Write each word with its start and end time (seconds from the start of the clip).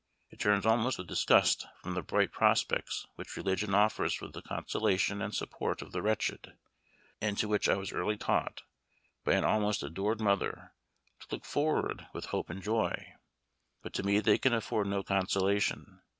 It 0.31 0.39
turns 0.39 0.65
almost 0.65 0.97
with 0.97 1.05
disgust 1.05 1.67
from 1.83 1.93
the 1.93 2.01
bright 2.01 2.31
prospects 2.31 3.05
which 3.17 3.37
religion 3.37 3.75
offers 3.75 4.15
for 4.15 4.27
the 4.27 4.41
consolation 4.41 5.21
and 5.21 5.31
support 5.35 5.83
of 5.83 5.91
the 5.91 6.01
wretched, 6.01 6.57
and 7.21 7.37
to 7.37 7.47
which 7.47 7.69
I 7.69 7.75
was 7.75 7.91
early 7.91 8.17
taught, 8.17 8.63
by 9.23 9.33
an 9.33 9.43
almost 9.43 9.83
adored 9.83 10.19
mother, 10.19 10.73
to 11.19 11.27
look 11.29 11.45
forward 11.45 12.07
with 12.13 12.25
hope 12.33 12.49
and 12.49 12.63
joy; 12.63 13.13
but 13.83 13.93
to 13.93 14.01
me 14.01 14.19
they 14.21 14.39
can 14.39 14.53
afford 14.55 14.87
no 14.87 15.03
consolation. 15.03 16.01